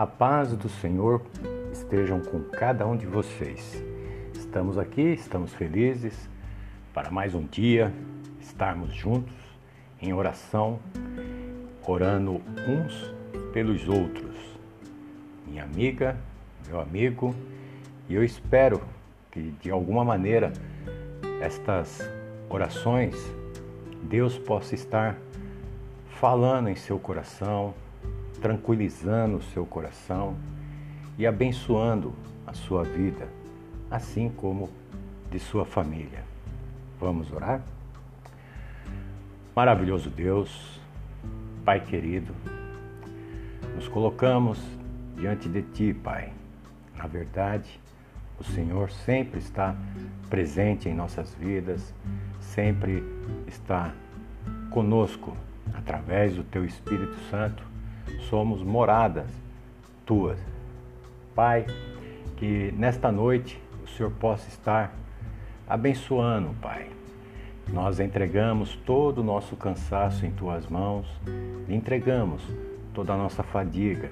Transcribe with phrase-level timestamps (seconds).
[0.00, 1.20] A paz do Senhor
[1.70, 3.84] estejam com cada um de vocês.
[4.32, 6.26] Estamos aqui, estamos felizes
[6.94, 7.92] para mais um dia
[8.40, 9.34] estarmos juntos
[10.00, 10.80] em oração,
[11.86, 13.14] orando uns
[13.52, 14.34] pelos outros.
[15.46, 16.16] Minha amiga,
[16.66, 17.34] meu amigo,
[18.08, 18.80] e eu espero
[19.30, 20.50] que de alguma maneira
[21.42, 22.00] estas
[22.48, 23.14] orações
[24.04, 25.18] Deus possa estar
[26.08, 27.74] falando em seu coração,
[28.40, 30.36] tranquilizando o seu coração
[31.18, 32.14] e abençoando
[32.46, 33.28] a sua vida,
[33.90, 34.68] assim como
[35.30, 36.24] de sua família.
[36.98, 37.62] Vamos orar?
[39.54, 40.80] Maravilhoso Deus,
[41.64, 42.34] Pai querido,
[43.74, 44.60] nos colocamos
[45.16, 46.32] diante de Ti, Pai.
[46.96, 47.80] Na verdade,
[48.38, 49.76] o Senhor sempre está
[50.28, 51.94] presente em nossas vidas,
[52.40, 53.04] sempre
[53.46, 53.92] está
[54.70, 55.36] conosco
[55.74, 57.69] através do Teu Espírito Santo.
[58.28, 59.28] Somos moradas
[60.04, 60.38] Tuas.
[61.34, 61.66] Pai,
[62.36, 64.92] que nesta noite o Senhor possa estar
[65.68, 66.88] abençoando, Pai.
[67.68, 71.06] Nós entregamos todo o nosso cansaço em Tuas mãos,
[71.68, 72.42] entregamos
[72.92, 74.10] toda a nossa fadiga,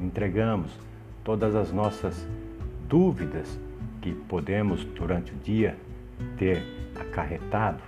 [0.00, 0.70] entregamos
[1.22, 2.26] todas as nossas
[2.88, 3.58] dúvidas
[4.00, 5.76] que podemos durante o dia
[6.38, 6.62] ter
[6.98, 7.82] acarretado,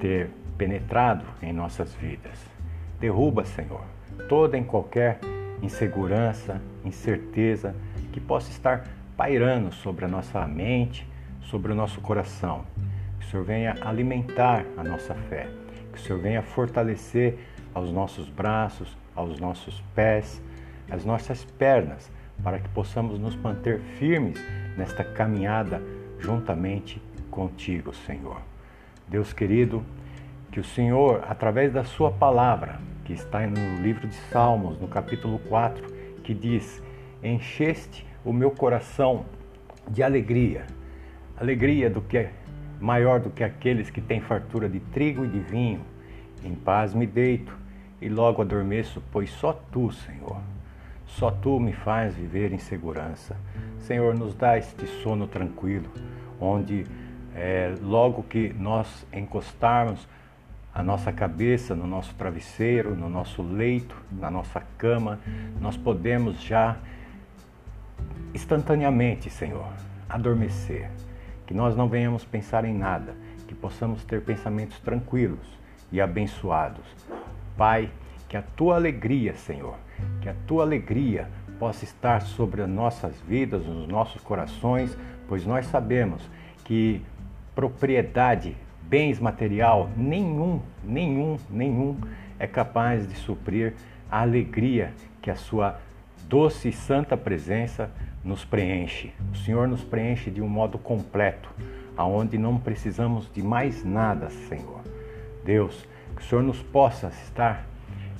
[0.00, 2.61] ter penetrado em nossas vidas.
[3.02, 3.82] Derruba, Senhor,
[4.28, 5.18] toda e qualquer
[5.60, 7.74] insegurança, incerteza
[8.12, 8.84] que possa estar
[9.16, 11.04] pairando sobre a nossa mente,
[11.40, 12.64] sobre o nosso coração.
[13.18, 15.48] Que o Senhor venha alimentar a nossa fé,
[15.92, 17.40] que o Senhor venha fortalecer
[17.74, 20.40] aos nossos braços, aos nossos pés,
[20.88, 22.08] as nossas pernas,
[22.40, 24.38] para que possamos nos manter firmes
[24.76, 25.82] nesta caminhada
[26.20, 28.40] juntamente contigo, Senhor.
[29.08, 29.84] Deus querido,
[30.52, 32.78] que o Senhor, através da Sua palavra,
[33.12, 35.86] que está no livro de Salmos, no capítulo 4,
[36.24, 36.82] que diz:
[37.22, 39.26] Encheste o meu coração
[39.86, 40.66] de alegria,
[41.36, 42.32] alegria do que é
[42.80, 45.82] maior do que aqueles que têm fartura de trigo e de vinho.
[46.42, 47.54] Em paz me deito
[48.00, 50.40] e logo adormeço, pois só tu, Senhor,
[51.04, 53.36] só tu me faz viver em segurança.
[53.80, 55.90] Senhor, nos dá este sono tranquilo,
[56.40, 56.86] onde
[57.34, 60.08] é, logo que nós encostarmos
[60.74, 65.20] a nossa cabeça no nosso travesseiro, no nosso leito, na nossa cama,
[65.60, 66.76] nós podemos já
[68.34, 69.68] instantaneamente, Senhor,
[70.08, 70.90] adormecer.
[71.46, 73.14] Que nós não venhamos pensar em nada,
[73.46, 75.46] que possamos ter pensamentos tranquilos
[75.90, 76.84] e abençoados.
[77.56, 77.90] Pai,
[78.28, 79.76] que a tua alegria, Senhor,
[80.22, 81.28] que a tua alegria
[81.58, 84.96] possa estar sobre as nossas vidas, nos nossos corações,
[85.28, 86.22] pois nós sabemos
[86.64, 87.02] que
[87.54, 88.56] propriedade
[88.92, 91.96] bens material, nenhum, nenhum, nenhum
[92.38, 93.72] é capaz de suprir
[94.10, 94.92] a alegria
[95.22, 95.80] que a sua
[96.28, 97.90] doce e santa presença
[98.22, 99.10] nos preenche.
[99.32, 101.48] O Senhor nos preenche de um modo completo,
[101.96, 104.82] aonde não precisamos de mais nada, Senhor.
[105.42, 107.64] Deus, que o Senhor nos possa estar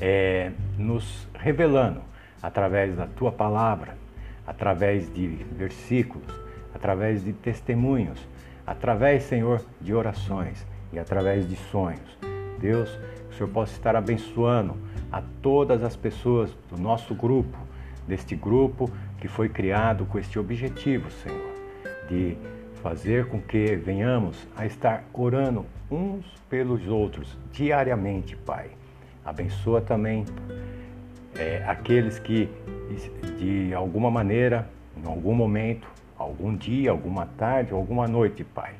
[0.00, 2.00] é, nos revelando
[2.42, 3.94] através da tua palavra,
[4.46, 6.32] através de versículos,
[6.74, 8.26] através de testemunhos,
[8.66, 12.18] através, Senhor, de orações e através de sonhos.
[12.58, 12.90] Deus,
[13.28, 14.76] que o Senhor possa estar abençoando
[15.10, 17.56] a todas as pessoas do nosso grupo,
[18.06, 21.52] deste grupo que foi criado com este objetivo, Senhor,
[22.08, 22.36] de
[22.82, 28.70] fazer com que venhamos a estar orando uns pelos outros diariamente, Pai.
[29.24, 30.24] Abençoa também
[31.36, 32.48] é, aqueles que,
[33.38, 35.86] de alguma maneira, em algum momento,
[36.22, 38.74] algum dia, alguma tarde, alguma noite, Pai,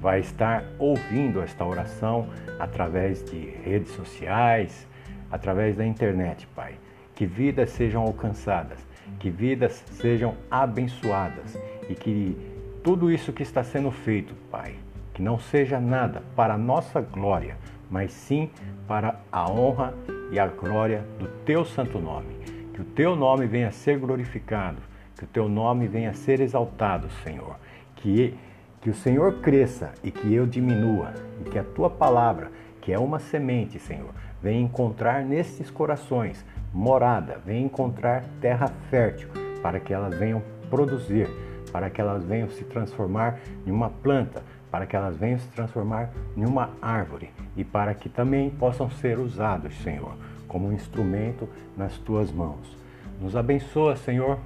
[0.00, 2.28] vai estar ouvindo esta oração
[2.58, 4.86] através de redes sociais,
[5.30, 6.74] através da internet, Pai.
[7.14, 8.78] Que vidas sejam alcançadas,
[9.18, 11.56] que vidas sejam abençoadas
[11.88, 12.36] e que
[12.82, 14.74] tudo isso que está sendo feito, Pai,
[15.14, 17.56] que não seja nada para a nossa glória,
[17.90, 18.50] mas sim
[18.88, 19.94] para a honra
[20.32, 22.34] e a glória do teu santo nome.
[22.74, 24.78] Que o teu nome venha a ser glorificado,
[25.22, 27.54] que o teu nome venha a ser exaltado, Senhor.
[27.94, 28.36] Que,
[28.80, 32.98] que o Senhor cresça e que eu diminua, e que a tua palavra, que é
[32.98, 34.10] uma semente, Senhor,
[34.42, 39.28] venha encontrar nesses corações morada, venha encontrar terra fértil,
[39.62, 41.28] para que elas venham produzir,
[41.70, 44.42] para que elas venham se transformar em uma planta,
[44.72, 49.20] para que elas venham se transformar em uma árvore e para que também possam ser
[49.20, 50.14] usados, Senhor,
[50.48, 52.76] como um instrumento nas tuas mãos.
[53.20, 54.36] Nos abençoa, Senhor,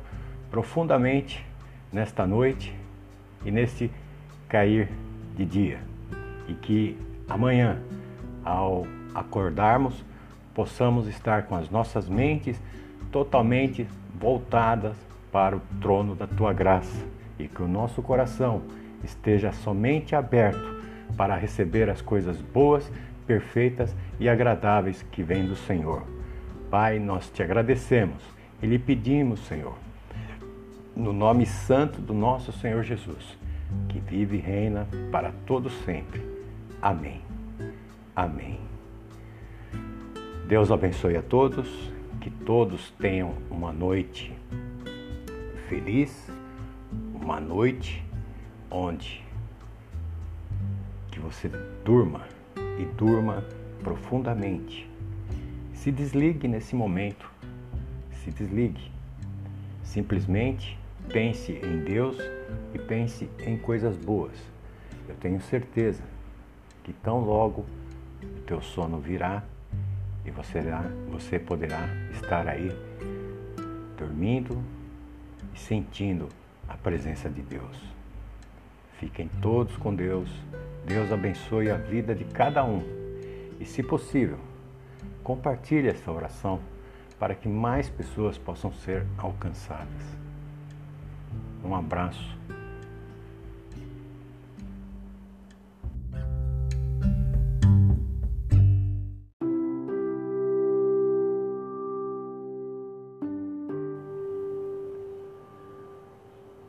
[0.51, 1.45] profundamente
[1.93, 2.75] nesta noite
[3.45, 3.91] e neste
[4.49, 4.89] cair
[5.37, 5.79] de dia.
[6.49, 6.97] E que
[7.29, 7.79] amanhã,
[8.45, 10.05] ao acordarmos,
[10.55, 12.61] possamos estar com as nossas mentes
[13.11, 13.87] totalmente
[14.19, 14.97] voltadas
[15.31, 17.05] para o trono da tua graça
[17.39, 18.63] e que o nosso coração
[19.05, 20.77] esteja somente aberto
[21.17, 22.91] para receber as coisas boas,
[23.27, 26.03] perfeitas e agradáveis que vêm do Senhor.
[26.71, 28.23] Pai, nós te agradecemos
[28.63, 29.77] e lhe pedimos, Senhor,
[30.97, 33.37] no nome santo do nosso Senhor Jesus,
[33.91, 36.23] que vive e reina para todo sempre.
[36.81, 37.21] Amém.
[38.15, 38.59] Amém.
[40.49, 41.69] Deus abençoe a todos,
[42.19, 44.33] que todos tenham uma noite
[45.69, 46.31] feliz,
[47.15, 48.03] uma noite
[48.71, 49.23] onde
[51.11, 51.51] que você
[51.85, 52.23] durma
[52.79, 53.45] e durma
[53.83, 54.89] profundamente.
[55.75, 57.31] Se desligue nesse momento.
[58.25, 58.91] Se desligue.
[59.83, 60.79] Simplesmente
[61.13, 62.19] pense em Deus
[62.75, 64.37] e pense em coisas boas.
[65.09, 66.03] Eu tenho certeza
[66.85, 67.65] que tão logo
[68.23, 69.43] o teu sono virá
[70.25, 70.61] e você,
[71.11, 72.71] você poderá estar aí
[73.97, 74.63] dormindo
[75.55, 76.29] e sentindo
[76.69, 77.97] a presença de Deus.
[78.99, 80.31] Fiquem todos com Deus.
[80.85, 82.83] Deus abençoe a vida de cada um.
[83.61, 84.39] E, se possível,
[85.23, 86.61] compartilhe essa oração
[87.19, 90.26] para que mais pessoas possam ser alcançadas.
[91.67, 92.39] Um abraço.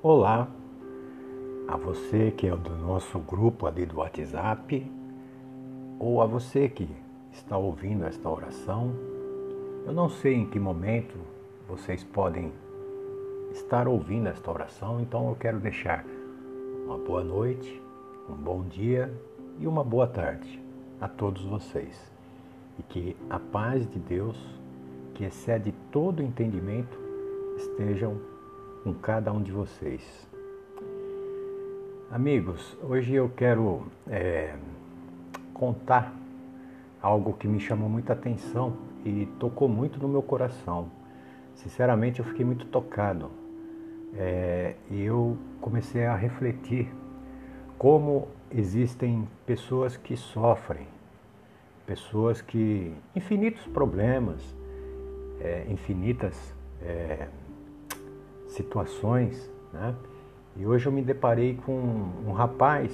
[0.01, 0.47] Olá,
[1.67, 4.91] a você que é do nosso grupo ali do WhatsApp,
[5.99, 6.89] ou a você que
[7.31, 8.95] está ouvindo esta oração.
[9.85, 11.15] Eu não sei em que momento
[11.69, 12.51] vocês podem
[13.57, 16.05] estar ouvindo esta oração, então eu quero deixar
[16.85, 17.81] uma boa noite,
[18.29, 19.11] um bom dia
[19.59, 20.61] e uma boa tarde
[21.01, 22.11] a todos vocês.
[22.77, 24.37] E que a paz de Deus,
[25.15, 26.97] que excede todo entendimento,
[27.57, 28.21] estejam
[28.83, 30.29] com cada um de vocês.
[32.11, 34.55] Amigos, hoje eu quero é,
[35.53, 36.13] contar
[37.01, 40.89] algo que me chamou muita atenção e tocou muito no meu coração.
[41.55, 43.46] Sinceramente, eu fiquei muito tocado
[44.17, 46.91] é, e eu comecei a refletir
[47.77, 50.87] como existem pessoas que sofrem,
[51.85, 54.41] pessoas que infinitos problemas,
[55.39, 57.27] é, infinitas é,
[58.47, 59.93] situações, né?
[60.55, 61.73] E hoje eu me deparei com
[62.25, 62.91] um rapaz,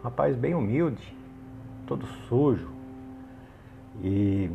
[0.00, 1.16] um rapaz bem humilde,
[1.86, 2.68] todo sujo,
[4.02, 4.50] e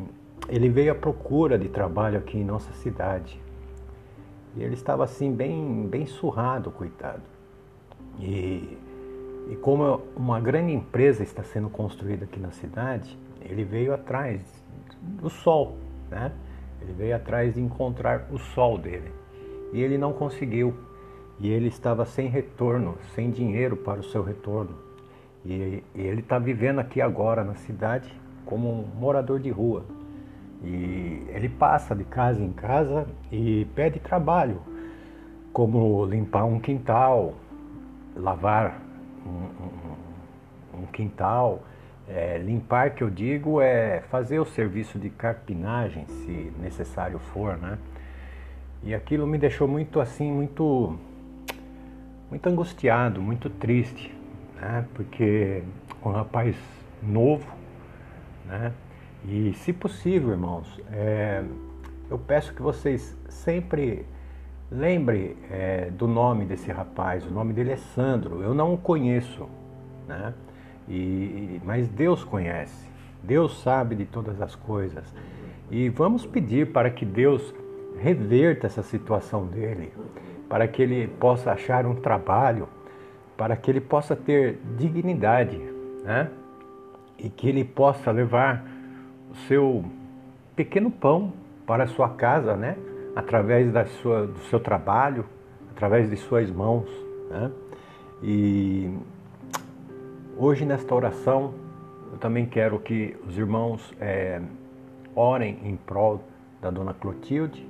[0.50, 3.39] ele veio à procura de trabalho aqui em nossa cidade.
[4.55, 7.21] E ele estava assim bem, bem surrado, coitado.
[8.19, 8.77] E,
[9.50, 14.41] e como uma grande empresa está sendo construída aqui na cidade, ele veio atrás
[15.01, 15.77] do sol,
[16.09, 16.31] né?
[16.81, 19.11] Ele veio atrás de encontrar o sol dele
[19.73, 20.73] e ele não conseguiu.
[21.39, 24.77] E ele estava sem retorno, sem dinheiro para o seu retorno.
[25.44, 28.13] E, e ele está vivendo aqui agora na cidade
[28.45, 29.83] como um morador de rua.
[30.63, 34.62] E ele passa de casa em casa e pede trabalho,
[35.51, 37.33] como limpar um quintal,
[38.15, 38.81] lavar
[39.25, 41.62] um, um, um quintal.
[42.08, 47.77] É, limpar, que eu digo, é fazer o serviço de carpinagem, se necessário for, né?
[48.84, 50.98] E aquilo me deixou muito assim, muito,
[52.29, 54.13] muito angustiado, muito triste,
[54.55, 54.86] né?
[54.93, 55.63] Porque
[56.05, 56.55] um rapaz
[57.01, 57.50] novo,
[58.46, 58.74] né?
[59.25, 61.44] E se possível, irmãos, é,
[62.10, 64.06] eu peço que vocês sempre
[64.70, 67.25] lembrem é, do nome desse rapaz.
[67.25, 68.42] O nome dele é Sandro.
[68.42, 69.48] Eu não o conheço,
[70.08, 70.34] né?
[70.89, 72.89] E, mas Deus conhece.
[73.22, 75.15] Deus sabe de todas as coisas.
[75.72, 77.53] E vamos pedir para que Deus
[78.00, 79.94] reverta essa situação dele,
[80.50, 82.68] para que ele possa achar um trabalho,
[83.38, 85.58] para que ele possa ter dignidade,
[86.03, 86.30] né?
[87.18, 88.73] E que ele possa levar
[89.48, 89.84] seu
[90.56, 91.34] pequeno pão
[91.66, 92.78] para a sua casa, né?
[93.16, 95.25] Através da sua, do seu trabalho,
[95.72, 96.90] através de suas mãos,
[97.30, 97.52] né?
[98.22, 98.96] E
[100.38, 101.54] hoje nesta oração
[102.12, 104.42] eu também quero que os irmãos é,
[105.16, 106.24] orem em prol
[106.62, 107.68] da dona Clotilde,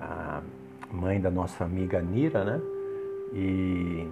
[0.00, 0.42] a
[0.90, 2.60] mãe da nossa amiga Nira, né?
[3.32, 4.08] E,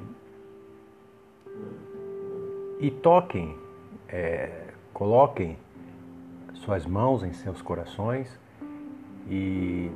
[2.80, 3.56] e toquem,
[4.08, 5.56] é, coloquem
[6.62, 8.38] suas mãos em seus corações.
[9.28, 9.90] E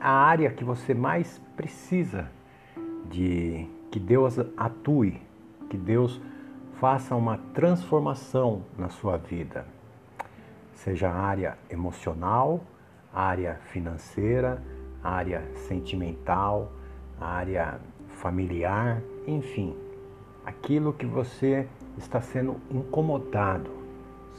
[0.00, 2.30] a área que você mais precisa
[3.10, 5.20] de que Deus atue,
[5.68, 6.20] que Deus
[6.80, 9.66] faça uma transformação na sua vida,
[10.74, 12.62] seja a área emocional,
[13.12, 14.62] área financeira,
[15.02, 16.72] área sentimental,
[17.20, 17.78] área
[18.08, 19.76] familiar, enfim,
[20.46, 23.70] aquilo que você está sendo incomodado,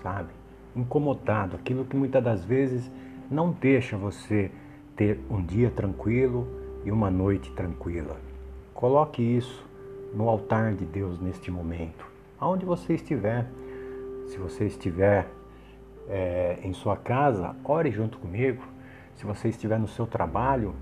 [0.01, 0.40] sabe?
[0.75, 2.89] Incomodado, aquilo que muitas das vezes
[3.29, 4.51] não deixa você
[4.95, 6.47] ter um dia tranquilo
[6.83, 8.17] e uma noite tranquila.
[8.73, 9.65] Coloque isso
[10.13, 12.05] no altar de Deus neste momento,
[12.39, 13.47] aonde você estiver.
[14.27, 15.27] Se você estiver
[16.07, 18.63] é, em sua casa, ore junto comigo.
[19.15, 20.73] Se você estiver no seu trabalho,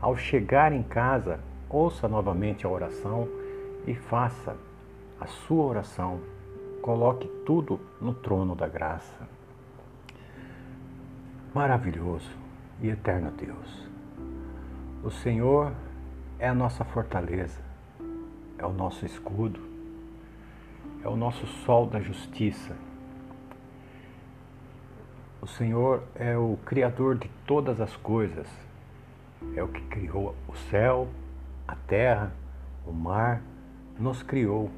[0.00, 3.28] ao chegar em casa, ouça novamente a oração
[3.86, 4.56] e faça
[5.20, 6.20] a sua oração.
[6.82, 9.28] Coloque tudo no trono da graça.
[11.54, 12.30] Maravilhoso
[12.80, 13.88] e eterno Deus.
[15.02, 15.72] O Senhor
[16.38, 17.60] é a nossa fortaleza,
[18.58, 19.60] é o nosso escudo,
[21.02, 22.76] é o nosso sol da justiça.
[25.40, 28.46] O Senhor é o Criador de todas as coisas,
[29.54, 31.08] é o que criou o céu,
[31.66, 32.32] a terra,
[32.86, 33.42] o mar,
[33.98, 34.70] nos criou.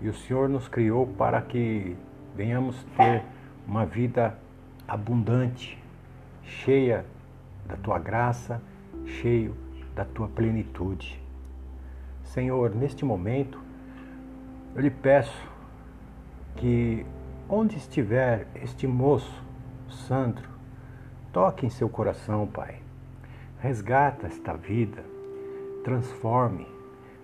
[0.00, 1.96] E o Senhor nos criou para que
[2.34, 3.22] venhamos ter
[3.66, 4.36] uma vida
[4.86, 5.82] abundante,
[6.42, 7.04] cheia
[7.66, 8.60] da tua graça,
[9.04, 9.56] cheio
[9.94, 11.20] da tua plenitude.
[12.22, 13.58] Senhor, neste momento,
[14.74, 15.48] eu lhe peço
[16.56, 17.04] que
[17.48, 19.42] onde estiver este moço,
[19.88, 20.48] Sandro,
[21.32, 22.80] toque em seu coração, Pai.
[23.58, 25.02] Resgata esta vida,
[25.82, 26.66] transforme,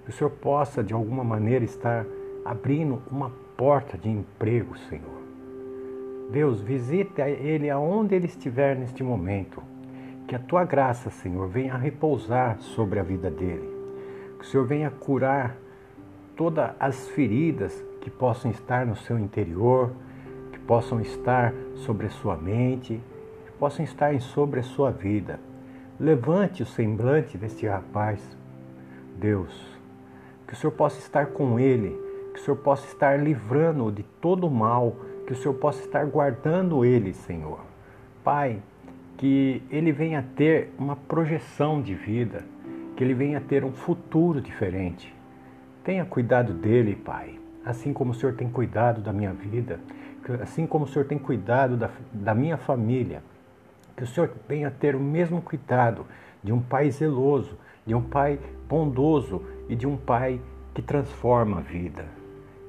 [0.04, 2.06] que o Senhor possa de alguma maneira estar
[2.44, 5.22] abrindo uma porta de emprego, Senhor
[6.32, 9.62] Deus, visita ele aonde ele estiver neste momento.
[10.26, 13.68] Que a tua graça, Senhor, venha repousar sobre a vida dele.
[14.38, 15.54] Que o Senhor venha curar
[16.34, 19.92] todas as feridas que possam estar no seu interior,
[20.52, 22.98] que possam estar sobre a sua mente,
[23.44, 25.38] que possam estar sobre a sua vida.
[26.00, 28.20] Levante o semblante deste rapaz,
[29.18, 29.52] Deus.
[30.46, 31.94] Que o Senhor possa estar com ele,
[32.32, 34.96] que o Senhor possa estar livrando-o de todo o mal
[35.26, 37.60] que o Senhor possa estar guardando ele, Senhor.
[38.24, 38.60] Pai,
[39.16, 42.44] que ele venha ter uma projeção de vida,
[42.96, 45.14] que ele venha ter um futuro diferente.
[45.84, 49.80] Tenha cuidado dele, Pai, assim como o Senhor tem cuidado da minha vida,
[50.40, 53.22] assim como o Senhor tem cuidado da, da minha família.
[53.96, 56.06] Que o Senhor venha ter o mesmo cuidado
[56.42, 60.40] de um pai zeloso, de um pai bondoso e de um pai
[60.74, 62.21] que transforma a vida.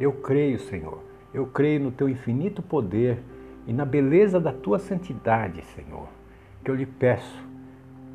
[0.03, 3.19] Eu creio, Senhor eu creio no teu infinito poder
[3.65, 6.07] e na beleza da tua santidade, Senhor.
[6.63, 7.43] Que eu lhe peço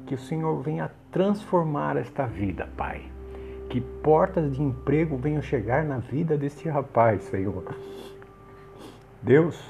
[0.07, 3.02] que o Senhor venha transformar esta vida, Pai.
[3.68, 7.75] Que portas de emprego venham chegar na vida deste rapaz, Senhor.
[9.21, 9.61] Deus,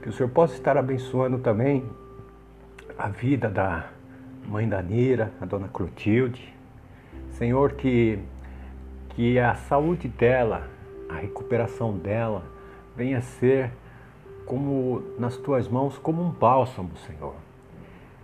[0.00, 1.84] que o Senhor possa estar abençoando também
[2.96, 3.90] a vida da
[4.46, 6.54] mãe da Nira, a dona Clotilde.
[7.32, 8.18] Senhor, que,
[9.10, 10.77] que a saúde dela,
[11.08, 12.44] a recuperação dela,
[12.96, 13.70] venha ser
[14.44, 17.34] como nas tuas mãos como um bálsamo, Senhor.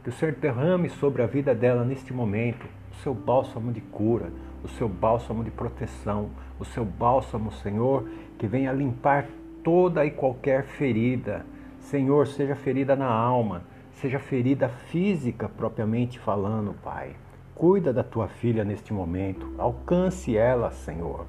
[0.02, 4.30] Que o Senhor derrame sobre a vida dela neste momento o seu bálsamo de cura,
[4.62, 9.26] o seu bálsamo de proteção, o seu bálsamo, Senhor, que venha limpar
[9.62, 11.44] toda e qualquer ferida.
[11.80, 13.62] Senhor, seja ferida na alma,
[13.92, 17.16] seja ferida física propriamente falando, Pai.
[17.54, 21.26] Cuida da tua filha neste momento, alcance ela, Senhor.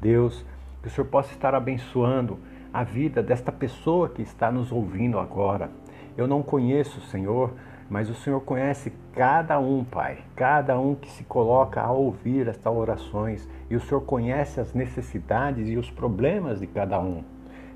[0.00, 0.44] Deus,
[0.82, 2.38] que o Senhor possa estar abençoando
[2.72, 5.70] a vida desta pessoa que está nos ouvindo agora.
[6.16, 7.52] Eu não conheço o Senhor,
[7.88, 12.74] mas o Senhor conhece cada um, Pai, cada um que se coloca a ouvir estas
[12.74, 17.24] orações, e o Senhor conhece as necessidades e os problemas de cada um.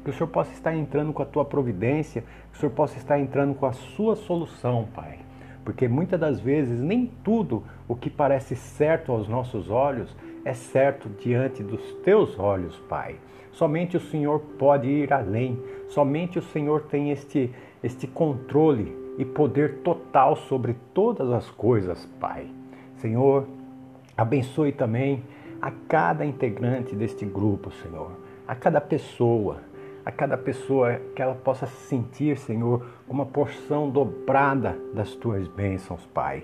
[0.04, 3.18] Que o Senhor possa estar entrando com a tua providência, que o Senhor possa estar
[3.18, 5.20] entrando com a sua solução, Pai.
[5.64, 11.08] Porque muitas das vezes nem tudo o que parece certo aos nossos olhos é certo
[11.08, 13.16] diante dos teus olhos, Pai.
[13.52, 15.62] Somente o Senhor pode ir além.
[15.88, 17.50] Somente o Senhor tem este,
[17.82, 22.46] este controle e poder total sobre todas as coisas, Pai.
[22.96, 23.46] Senhor,
[24.16, 25.22] abençoe também
[25.60, 28.10] a cada integrante deste grupo, Senhor,
[28.48, 29.58] a cada pessoa,
[30.04, 36.42] a cada pessoa que ela possa sentir, Senhor, uma porção dobrada das tuas bênçãos, Pai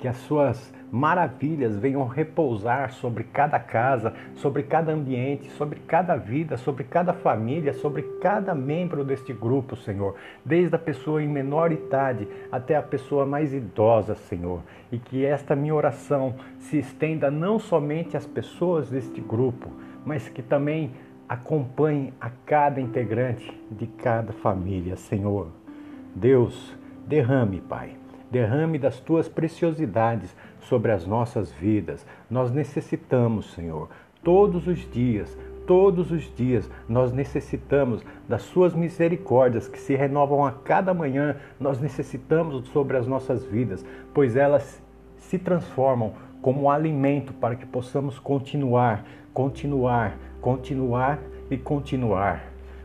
[0.00, 6.56] que as suas maravilhas venham repousar sobre cada casa, sobre cada ambiente, sobre cada vida,
[6.56, 12.26] sobre cada família, sobre cada membro deste grupo, Senhor, desde a pessoa em menor idade
[12.50, 18.16] até a pessoa mais idosa, Senhor, e que esta minha oração se estenda não somente
[18.16, 19.70] às pessoas deste grupo,
[20.04, 20.92] mas que também
[21.28, 25.48] acompanhe a cada integrante de cada família, Senhor.
[26.16, 26.76] Deus,
[27.06, 27.99] derrame, Pai
[28.30, 32.06] Derrame das tuas preciosidades sobre as nossas vidas.
[32.30, 33.88] Nós necessitamos, Senhor,
[34.22, 40.52] todos os dias, todos os dias nós necessitamos das suas misericórdias que se renovam a
[40.52, 41.36] cada manhã.
[41.58, 43.84] Nós necessitamos sobre as nossas vidas,
[44.14, 44.80] pois elas
[45.16, 51.18] se transformam como alimento para que possamos continuar, continuar, continuar
[51.50, 52.44] e continuar.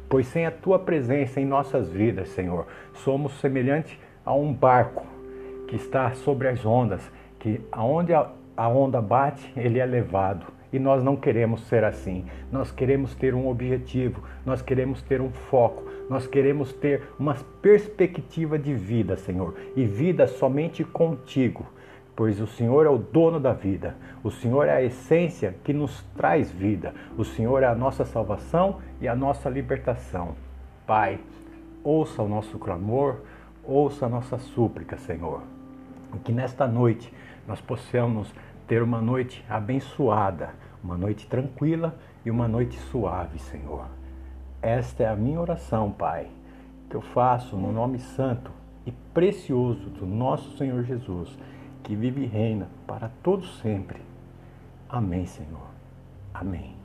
[0.10, 5.14] Pois sem a tua presença em nossas vidas, Senhor, somos semelhante a um barco
[5.67, 7.01] que está sobre as ondas,
[7.39, 10.45] que aonde a onda bate, ele é levado.
[10.72, 12.25] E nós não queremos ser assim.
[12.51, 18.60] Nós queremos ter um objetivo, nós queremos ter um foco, nós queremos ter uma perspectiva
[18.60, 21.65] de vida, Senhor, e vida somente contigo
[22.15, 26.01] pois o Senhor é o dono da vida, o Senhor é a essência que nos
[26.15, 30.36] traz vida, o Senhor é a nossa salvação e a nossa libertação.
[30.88, 31.19] Pai,
[31.84, 33.17] ouça o nosso clamor,
[33.63, 35.54] ouça a nossa súplica, Senhor.
[36.19, 37.13] Que nesta noite
[37.48, 38.34] nós possamos
[38.67, 40.50] ter uma noite abençoada,
[40.84, 41.95] uma noite tranquila
[42.25, 43.86] e uma noite suave, Senhor.
[44.62, 46.27] Esta é a minha oração, Pai,
[46.89, 48.51] que eu faço no nome santo
[48.86, 51.38] e precioso do nosso Senhor Jesus
[51.86, 54.01] que vive e reina para todos sempre.
[54.89, 55.67] Amém, Senhor.
[56.34, 56.85] Amém.